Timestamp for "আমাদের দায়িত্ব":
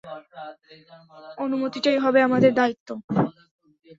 2.21-2.89